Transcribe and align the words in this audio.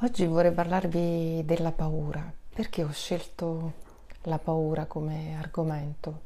Oggi 0.00 0.26
vorrei 0.26 0.52
parlarvi 0.52 1.42
della 1.46 1.72
paura. 1.72 2.30
Perché 2.54 2.84
ho 2.84 2.92
scelto 2.92 3.72
la 4.24 4.36
paura 4.36 4.84
come 4.84 5.34
argomento? 5.38 6.20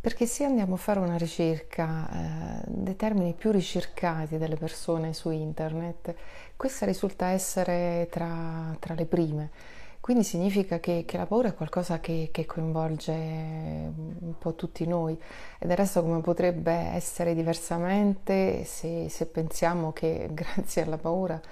Perché 0.00 0.24
se 0.26 0.44
andiamo 0.44 0.74
a 0.74 0.76
fare 0.76 1.00
una 1.00 1.16
ricerca 1.16 2.08
eh, 2.08 2.64
dei 2.68 2.94
termini 2.94 3.32
più 3.32 3.50
ricercati 3.50 4.38
delle 4.38 4.54
persone 4.54 5.14
su 5.14 5.30
internet, 5.30 6.14
questa 6.54 6.86
risulta 6.86 7.26
essere 7.26 8.06
tra, 8.08 8.72
tra 8.78 8.94
le 8.94 9.06
prime. 9.06 9.50
Quindi 9.98 10.22
significa 10.22 10.78
che, 10.78 11.02
che, 11.04 11.16
la 11.16 11.26
paura 11.26 11.48
è 11.48 11.54
qualcosa 11.54 11.98
che, 11.98 12.28
che, 12.30 12.46
coinvolge 12.46 13.10
un 13.10 14.34
po' 14.38 14.54
tutti 14.54 14.86
noi 14.86 15.20
e 15.58 15.66
del 15.66 15.76
resto 15.76 16.02
come 16.02 16.20
potrebbe 16.20 16.72
essere 16.72 17.34
diversamente 17.34 18.62
se, 18.64 19.08
se 19.08 19.26
pensiamo 19.26 19.92
che 19.92 20.28
grazie 20.32 20.82
alla 20.82 20.98
paura 20.98 21.42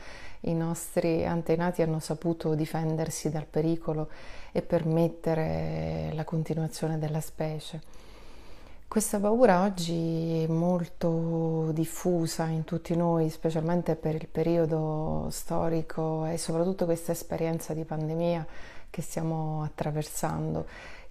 i 0.41 0.55
nostri 0.55 1.27
antenati 1.27 1.83
hanno 1.83 1.99
saputo 1.99 2.55
difendersi 2.55 3.31
dal 3.31 3.47
pericolo 3.47 4.09
e 4.53 4.63
permettere 4.63 6.11
la 6.15 6.25
continuazione 6.25 6.99
della 6.99 7.21
specie. 7.21 8.05
Questa 8.89 9.19
paura 9.19 9.63
oggi 9.63 10.45
è 10.45 10.47
molto 10.47 11.71
diffusa 11.73 12.47
in 12.47 12.65
tutti 12.65 12.97
noi, 12.97 13.29
specialmente 13.29 13.97
per 13.97 14.15
il 14.15 14.29
periodo 14.29 15.27
storico 15.31 16.25
e 16.25 16.39
soprattutto 16.39 16.85
questa 16.85 17.13
esperienza 17.13 17.75
di 17.75 17.85
pandemia 17.85 18.47
che 18.89 19.03
stiamo 19.03 19.63
attraversando. 19.65 20.67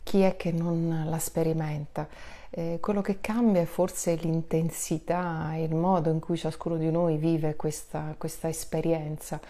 Chi 0.05 0.21
è 0.21 0.37
che 0.37 0.51
non 0.51 1.07
la 1.09 1.17
sperimenta? 1.17 2.07
Eh, 2.51 2.77
quello 2.79 3.01
che 3.01 3.21
cambia 3.21 3.61
è 3.61 3.65
forse 3.65 4.13
l'intensità, 4.13 5.55
il 5.55 5.73
modo 5.73 6.11
in 6.11 6.19
cui 6.19 6.37
ciascuno 6.37 6.77
di 6.77 6.91
noi 6.91 7.17
vive 7.17 7.55
questa, 7.55 8.13
questa 8.15 8.47
esperienza. 8.47 9.41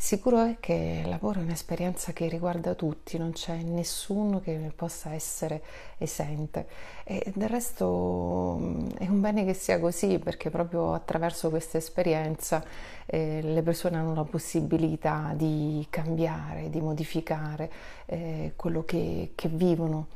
Sicuro 0.00 0.44
è 0.44 0.58
che 0.60 1.00
il 1.02 1.08
lavoro 1.08 1.40
è 1.40 1.42
un'esperienza 1.42 2.12
che 2.12 2.28
riguarda 2.28 2.76
tutti, 2.76 3.18
non 3.18 3.32
c'è 3.32 3.56
nessuno 3.62 4.40
che 4.40 4.56
ne 4.56 4.70
possa 4.70 5.12
essere 5.12 5.60
esente 5.98 6.68
e 7.02 7.32
del 7.34 7.48
resto 7.48 8.56
mm, 8.60 8.90
è 8.96 9.08
un 9.08 9.20
bene 9.20 9.44
che 9.44 9.54
sia 9.54 9.80
così 9.80 10.20
perché 10.20 10.50
proprio 10.50 10.94
attraverso 10.94 11.50
questa 11.50 11.78
esperienza 11.78 12.64
eh, 13.06 13.40
le 13.42 13.62
persone 13.62 13.96
hanno 13.96 14.14
la 14.14 14.22
possibilità 14.22 15.32
di 15.34 15.84
cambiare, 15.90 16.70
di 16.70 16.80
modificare 16.80 17.70
eh, 18.06 18.52
quello 18.54 18.84
che, 18.84 19.32
che 19.34 19.48
vivono. 19.48 20.06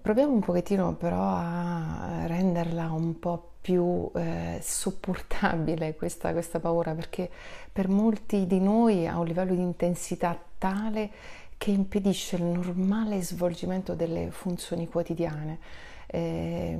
Proviamo 0.00 0.32
un 0.32 0.40
pochettino 0.40 0.92
però 0.94 1.22
a 1.22 2.26
renderla 2.26 2.92
un 2.92 3.18
po' 3.18 3.53
più 3.64 4.10
eh, 4.14 4.58
sopportabile 4.60 5.94
questa, 5.94 6.32
questa 6.32 6.60
paura 6.60 6.92
perché 6.92 7.30
per 7.72 7.88
molti 7.88 8.46
di 8.46 8.60
noi 8.60 9.06
ha 9.06 9.18
un 9.18 9.24
livello 9.24 9.54
di 9.54 9.62
intensità 9.62 10.38
tale 10.58 11.10
che 11.56 11.70
impedisce 11.70 12.36
il 12.36 12.42
normale 12.42 13.22
svolgimento 13.22 13.94
delle 13.94 14.30
funzioni 14.30 14.86
quotidiane. 14.86 15.58
Eh, 16.08 16.78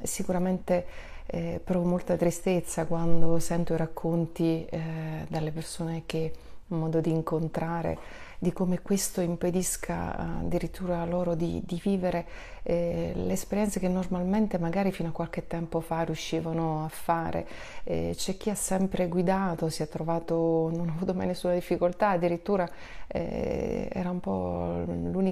sicuramente 0.00 0.86
eh, 1.26 1.60
provo 1.62 1.88
molta 1.88 2.16
tristezza 2.16 2.86
quando 2.86 3.40
sento 3.40 3.74
i 3.74 3.76
racconti 3.76 4.64
eh, 4.64 5.26
dalle 5.26 5.50
persone 5.50 6.04
che 6.06 6.32
ho 6.68 6.76
modo 6.76 7.00
di 7.00 7.10
incontrare 7.10 7.98
di 8.42 8.52
come 8.52 8.82
questo 8.82 9.20
impedisca 9.20 10.18
eh, 10.18 10.22
addirittura 10.44 11.04
loro 11.04 11.36
di, 11.36 11.62
di 11.64 11.80
vivere 11.80 12.26
eh, 12.64 13.12
le 13.14 13.32
esperienze 13.34 13.78
che 13.78 13.86
normalmente 13.86 14.58
magari 14.58 14.90
fino 14.90 15.10
a 15.10 15.12
qualche 15.12 15.46
tempo 15.46 15.78
fa 15.78 16.02
riuscivano 16.02 16.84
a 16.84 16.88
fare. 16.88 17.46
Eh, 17.84 18.14
c'è 18.16 18.36
chi 18.36 18.50
ha 18.50 18.56
sempre 18.56 19.06
guidato, 19.06 19.68
si 19.68 19.84
è 19.84 19.88
trovato, 19.88 20.72
non 20.74 20.88
ha 20.88 20.92
avuto 20.92 21.14
mai 21.14 21.28
nessuna 21.28 21.54
difficoltà, 21.54 22.08
addirittura 22.08 22.68
eh, 23.06 23.88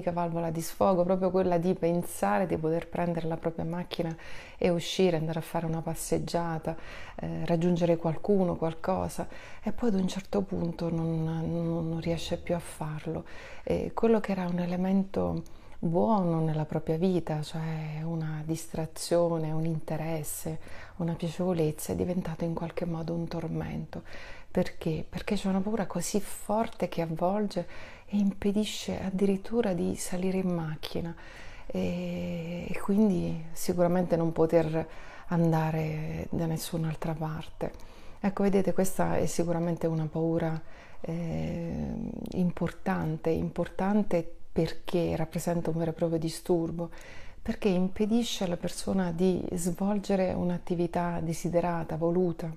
l'unica 0.01 0.11
valvola 0.11 0.49
di 0.49 0.61
sfogo, 0.61 1.03
proprio 1.03 1.29
quella 1.29 1.59
di 1.59 1.75
pensare 1.75 2.47
di 2.47 2.57
poter 2.57 2.87
prendere 2.87 3.27
la 3.27 3.37
propria 3.37 3.65
macchina 3.65 4.13
e 4.57 4.69
uscire, 4.69 5.17
andare 5.17 5.39
a 5.39 5.43
fare 5.43 5.67
una 5.67 5.81
passeggiata, 5.81 6.75
eh, 7.15 7.45
raggiungere 7.45 7.97
qualcuno, 7.97 8.55
qualcosa 8.55 9.27
e 9.61 9.71
poi 9.71 9.89
ad 9.89 9.95
un 9.95 10.07
certo 10.07 10.41
punto 10.41 10.89
non, 10.89 11.23
non, 11.23 11.89
non 11.89 11.99
riesce 12.01 12.37
più 12.37 12.55
a 12.55 12.59
farlo. 12.59 13.25
E 13.63 13.91
quello 13.93 14.19
che 14.19 14.31
era 14.31 14.47
un 14.47 14.59
elemento 14.59 15.43
buono 15.83 16.41
nella 16.41 16.65
propria 16.65 16.97
vita, 16.97 17.41
cioè 17.41 18.01
una 18.03 18.43
distrazione, 18.45 19.51
un 19.51 19.65
interesse, 19.65 20.59
una 20.97 21.15
piacevolezza, 21.15 21.93
è 21.93 21.95
diventato 21.95 22.43
in 22.43 22.53
qualche 22.53 22.85
modo 22.85 23.15
un 23.15 23.27
tormento. 23.27 24.03
Perché? 24.51 25.03
Perché 25.09 25.33
c'è 25.35 25.47
una 25.47 25.59
paura 25.59 25.87
così 25.87 26.21
forte 26.21 26.87
che 26.87 27.01
avvolge 27.01 27.67
e 28.05 28.17
impedisce 28.17 29.01
addirittura 29.01 29.73
di 29.73 29.95
salire 29.95 30.37
in 30.37 30.53
macchina 30.53 31.15
e, 31.65 32.67
e 32.69 32.79
quindi 32.79 33.45
sicuramente 33.53 34.15
non 34.15 34.31
poter 34.33 34.87
andare 35.29 36.27
da 36.29 36.45
nessun'altra 36.45 37.13
parte. 37.13 37.71
Ecco, 38.19 38.43
vedete, 38.43 38.73
questa 38.73 39.15
è 39.17 39.25
sicuramente 39.25 39.87
una 39.87 40.05
paura 40.05 40.61
eh, 40.99 41.93
importante, 42.33 43.31
importante 43.31 44.35
perché 44.51 45.15
rappresenta 45.15 45.69
un 45.69 45.77
vero 45.77 45.91
e 45.91 45.93
proprio 45.93 46.19
disturbo, 46.19 46.89
perché 47.41 47.69
impedisce 47.69 48.43
alla 48.43 48.57
persona 48.57 49.11
di 49.11 49.43
svolgere 49.53 50.33
un'attività 50.33 51.19
desiderata, 51.21 51.95
voluta, 51.95 52.53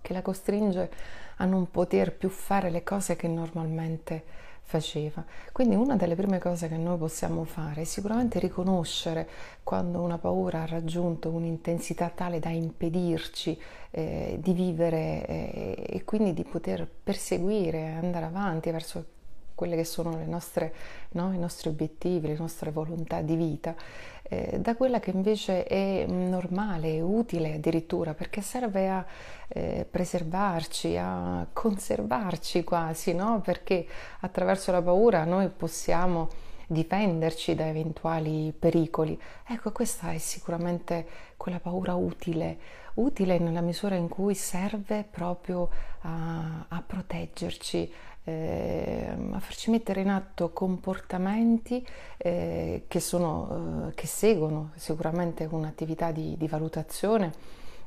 che 0.00 0.12
la 0.12 0.22
costringe 0.22 0.90
a 1.36 1.44
non 1.44 1.70
poter 1.70 2.14
più 2.14 2.28
fare 2.28 2.70
le 2.70 2.82
cose 2.82 3.16
che 3.16 3.28
normalmente 3.28 4.46
faceva. 4.68 5.24
Quindi 5.50 5.74
una 5.76 5.96
delle 5.96 6.14
prime 6.14 6.38
cose 6.38 6.68
che 6.68 6.76
noi 6.76 6.98
possiamo 6.98 7.44
fare 7.44 7.82
è 7.82 7.84
sicuramente 7.84 8.38
riconoscere 8.38 9.26
quando 9.62 10.02
una 10.02 10.18
paura 10.18 10.62
ha 10.62 10.66
raggiunto 10.66 11.30
un'intensità 11.30 12.10
tale 12.14 12.38
da 12.38 12.50
impedirci 12.50 13.58
eh, 13.90 14.38
di 14.38 14.52
vivere 14.52 15.26
eh, 15.26 15.86
e 15.88 16.04
quindi 16.04 16.34
di 16.34 16.44
poter 16.44 16.86
perseguire, 16.86 17.94
andare 17.94 18.26
avanti 18.26 18.70
verso 18.70 19.16
quelle 19.58 19.74
che 19.74 19.82
sono 19.82 20.16
nostre, 20.24 20.72
no, 21.10 21.32
i 21.32 21.38
nostri 21.38 21.68
obiettivi, 21.68 22.28
le 22.28 22.36
nostre 22.38 22.70
volontà 22.70 23.22
di 23.22 23.34
vita, 23.34 23.74
eh, 24.22 24.60
da 24.60 24.76
quella 24.76 25.00
che 25.00 25.10
invece 25.10 25.64
è 25.64 26.06
normale, 26.06 27.00
utile 27.00 27.54
addirittura, 27.54 28.14
perché 28.14 28.40
serve 28.40 28.88
a 28.88 29.04
eh, 29.48 29.84
preservarci, 29.90 30.96
a 30.96 31.44
conservarci 31.52 32.62
quasi, 32.62 33.14
no? 33.14 33.40
perché 33.40 33.84
attraverso 34.20 34.70
la 34.70 34.80
paura 34.80 35.24
noi 35.24 35.48
possiamo 35.48 36.28
difenderci 36.68 37.56
da 37.56 37.66
eventuali 37.66 38.54
pericoli. 38.56 39.20
Ecco, 39.44 39.72
questa 39.72 40.12
è 40.12 40.18
sicuramente 40.18 41.04
quella 41.36 41.58
paura 41.58 41.94
utile, 41.94 42.58
utile 42.94 43.38
nella 43.38 43.62
misura 43.62 43.96
in 43.96 44.08
cui 44.08 44.36
serve 44.36 45.04
proprio 45.10 45.68
a, 46.02 46.66
a 46.68 46.82
proteggerci, 46.86 47.92
eh, 48.28 49.06
a 49.32 49.40
farci 49.40 49.70
mettere 49.70 50.02
in 50.02 50.10
atto 50.10 50.50
comportamenti 50.50 51.84
eh, 52.18 52.84
che, 52.86 53.00
sono, 53.00 53.88
eh, 53.88 53.94
che, 53.94 54.06
seguono 54.06 54.72
sicuramente 54.74 55.48
un'attività 55.50 56.10
di, 56.10 56.36
di 56.36 56.46
valutazione 56.46 57.32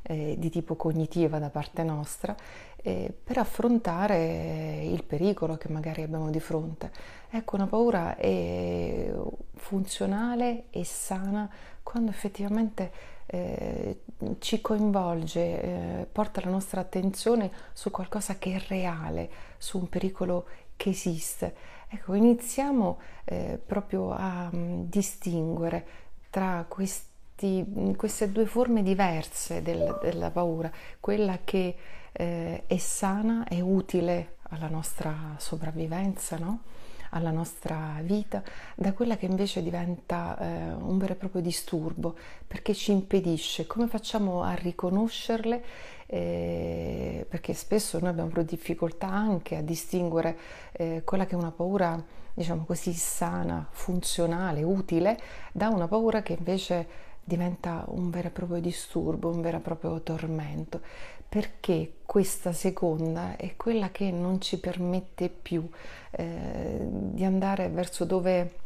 eh, 0.02 0.34
di 0.36 0.50
tipo 0.50 0.74
cognitiva 0.74 1.38
da 1.38 1.48
parte 1.48 1.84
nostra 1.84 2.34
eh, 2.82 3.14
per 3.22 3.38
affrontare 3.38 4.80
il 4.82 5.04
pericolo 5.04 5.56
che 5.56 5.68
magari 5.68 6.02
abbiamo 6.02 6.28
di 6.30 6.40
fronte. 6.40 6.90
Ecco, 7.30 7.54
una 7.54 7.68
paura 7.68 8.16
è 8.16 9.12
funzionale 9.54 10.64
e 10.70 10.84
sana 10.84 11.48
quando 11.92 12.10
effettivamente 12.10 12.90
eh, 13.26 14.00
ci 14.38 14.62
coinvolge, 14.62 15.40
eh, 15.40 16.06
porta 16.10 16.40
la 16.42 16.50
nostra 16.50 16.80
attenzione 16.80 17.50
su 17.74 17.90
qualcosa 17.90 18.38
che 18.38 18.54
è 18.54 18.62
reale, 18.68 19.30
su 19.58 19.76
un 19.76 19.90
pericolo 19.90 20.46
che 20.74 20.88
esiste. 20.88 21.54
Ecco, 21.90 22.14
iniziamo 22.14 22.98
eh, 23.24 23.60
proprio 23.62 24.10
a 24.10 24.48
um, 24.50 24.88
distinguere 24.88 25.86
tra 26.30 26.64
questi, 26.66 27.92
queste 27.94 28.32
due 28.32 28.46
forme 28.46 28.82
diverse 28.82 29.60
del, 29.60 29.98
della 30.00 30.30
paura, 30.30 30.72
quella 30.98 31.40
che 31.44 31.76
eh, 32.10 32.62
è 32.66 32.76
sana, 32.78 33.44
è 33.46 33.60
utile 33.60 34.36
alla 34.48 34.68
nostra 34.68 35.34
sopravvivenza, 35.36 36.38
no? 36.38 36.60
Alla 37.14 37.30
nostra 37.30 38.00
vita, 38.02 38.42
da 38.74 38.92
quella 38.92 39.16
che 39.16 39.26
invece 39.26 39.62
diventa 39.62 40.38
eh, 40.38 40.72
un 40.72 40.98
vero 40.98 41.12
e 41.12 41.16
proprio 41.16 41.42
disturbo, 41.42 42.16
perché 42.46 42.74
ci 42.74 42.92
impedisce. 42.92 43.66
Come 43.66 43.86
facciamo 43.86 44.42
a 44.42 44.54
riconoscerle? 44.54 45.64
Eh, 46.06 47.26
perché 47.28 47.54
spesso 47.54 47.98
noi 47.98 48.10
abbiamo 48.10 48.42
difficoltà 48.42 49.08
anche 49.08 49.56
a 49.56 49.62
distinguere 49.62 50.36
eh, 50.72 51.02
quella 51.04 51.24
che 51.24 51.34
è 51.34 51.38
una 51.38 51.52
paura, 51.52 52.02
diciamo 52.34 52.64
così, 52.64 52.92
sana, 52.92 53.66
funzionale, 53.70 54.62
utile, 54.62 55.18
da 55.52 55.68
una 55.68 55.88
paura 55.88 56.22
che 56.22 56.34
invece 56.34 57.10
diventa 57.24 57.84
un 57.88 58.10
vero 58.10 58.28
e 58.28 58.30
proprio 58.30 58.60
disturbo, 58.60 59.30
un 59.30 59.40
vero 59.40 59.58
e 59.58 59.60
proprio 59.60 60.00
tormento 60.00 60.80
perché 61.32 61.94
questa 62.04 62.52
seconda 62.52 63.36
è 63.38 63.56
quella 63.56 63.90
che 63.90 64.10
non 64.10 64.38
ci 64.38 64.60
permette 64.60 65.30
più 65.30 65.66
eh, 66.10 66.76
di 66.78 67.24
andare 67.24 67.70
verso 67.70 68.04
dove 68.04 68.56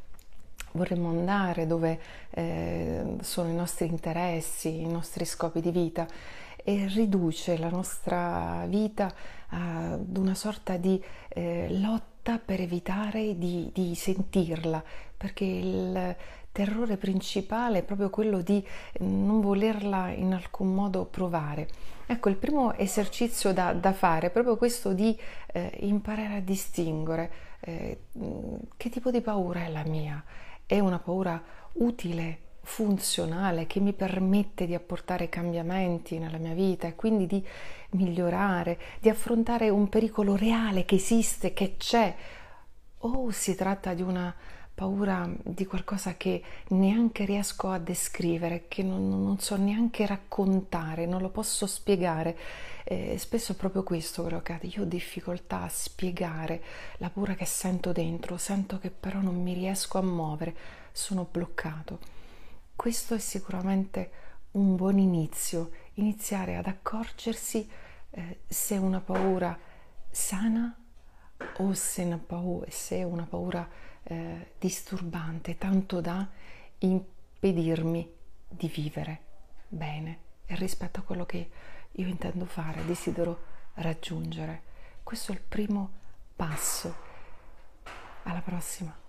vorremmo 0.72 1.10
andare, 1.10 1.68
dove 1.68 2.00
eh, 2.30 3.18
sono 3.20 3.50
i 3.50 3.54
nostri 3.54 3.86
interessi, 3.86 4.80
i 4.80 4.88
nostri 4.88 5.24
scopi 5.24 5.60
di 5.60 5.70
vita 5.70 6.08
e 6.56 6.86
riduce 6.88 7.56
la 7.56 7.68
nostra 7.68 8.64
vita 8.66 9.14
ad 9.50 10.16
una 10.16 10.34
sorta 10.34 10.76
di 10.76 11.00
eh, 11.28 11.68
lotta 11.70 12.40
per 12.44 12.60
evitare 12.60 13.38
di, 13.38 13.70
di 13.72 13.94
sentirla, 13.94 14.82
perché 15.16 15.44
il 15.44 16.16
terrore 16.56 16.96
principale 16.96 17.80
è 17.80 17.82
proprio 17.82 18.08
quello 18.08 18.40
di 18.40 18.66
non 19.00 19.42
volerla 19.42 20.08
in 20.08 20.32
alcun 20.32 20.74
modo 20.74 21.04
provare. 21.04 21.68
Ecco, 22.06 22.30
il 22.30 22.36
primo 22.36 22.72
esercizio 22.72 23.52
da, 23.52 23.74
da 23.74 23.92
fare 23.92 24.28
è 24.28 24.30
proprio 24.30 24.56
questo 24.56 24.94
di 24.94 25.14
eh, 25.52 25.70
imparare 25.80 26.36
a 26.36 26.40
distinguere 26.40 27.30
eh, 27.60 27.98
che 28.74 28.88
tipo 28.88 29.10
di 29.10 29.20
paura 29.20 29.66
è 29.66 29.68
la 29.68 29.84
mia. 29.84 30.24
È 30.64 30.78
una 30.78 30.98
paura 30.98 31.42
utile, 31.74 32.38
funzionale, 32.62 33.66
che 33.66 33.78
mi 33.78 33.92
permette 33.92 34.64
di 34.64 34.74
apportare 34.74 35.28
cambiamenti 35.28 36.18
nella 36.18 36.38
mia 36.38 36.54
vita 36.54 36.86
e 36.86 36.94
quindi 36.94 37.26
di 37.26 37.46
migliorare, 37.90 38.78
di 38.98 39.10
affrontare 39.10 39.68
un 39.68 39.90
pericolo 39.90 40.36
reale 40.36 40.86
che 40.86 40.94
esiste, 40.94 41.52
che 41.52 41.76
c'è. 41.76 42.14
O 43.00 43.30
si 43.30 43.54
tratta 43.54 43.92
di 43.92 44.00
una 44.00 44.34
paura 44.76 45.26
di 45.42 45.64
qualcosa 45.64 46.18
che 46.18 46.42
neanche 46.68 47.24
riesco 47.24 47.70
a 47.70 47.78
descrivere, 47.78 48.66
che 48.68 48.82
non, 48.82 49.08
non 49.08 49.38
so 49.38 49.56
neanche 49.56 50.04
raccontare, 50.04 51.06
non 51.06 51.22
lo 51.22 51.30
posso 51.30 51.66
spiegare. 51.66 52.36
Eh, 52.84 53.16
spesso 53.16 53.52
è 53.52 53.54
proprio 53.54 53.82
questo 53.82 54.20
quello 54.20 54.42
che 54.42 54.52
accade. 54.52 54.74
Io 54.76 54.82
ho 54.82 54.86
difficoltà 54.86 55.62
a 55.62 55.68
spiegare 55.70 56.62
la 56.98 57.08
paura 57.08 57.34
che 57.34 57.46
sento 57.46 57.92
dentro, 57.92 58.36
sento 58.36 58.78
che 58.78 58.90
però 58.90 59.18
non 59.20 59.42
mi 59.42 59.54
riesco 59.54 59.96
a 59.96 60.02
muovere, 60.02 60.54
sono 60.92 61.26
bloccato. 61.28 61.98
Questo 62.76 63.14
è 63.14 63.18
sicuramente 63.18 64.10
un 64.52 64.76
buon 64.76 64.98
inizio, 64.98 65.70
iniziare 65.94 66.56
ad 66.56 66.66
accorgersi 66.66 67.66
eh, 68.10 68.40
se 68.46 68.76
una 68.76 69.00
paura 69.00 69.58
sana 70.10 70.76
o 71.56 71.72
se 71.72 72.02
una 72.02 72.18
paura, 72.18 72.66
se 72.68 73.02
una 73.02 73.24
paura 73.24 73.66
eh, 74.08 74.52
disturbante, 74.58 75.58
tanto 75.58 76.00
da 76.00 76.26
impedirmi 76.78 78.12
di 78.48 78.68
vivere 78.68 79.20
bene 79.68 80.18
e 80.46 80.54
rispetto 80.56 81.00
a 81.00 81.02
quello 81.02 81.26
che 81.26 81.50
io 81.92 82.06
intendo 82.06 82.44
fare, 82.44 82.84
desidero 82.84 83.54
raggiungere. 83.74 84.62
Questo 85.02 85.32
è 85.32 85.34
il 85.34 85.40
primo 85.40 85.90
passo. 86.34 87.04
Alla 88.24 88.40
prossima. 88.40 89.05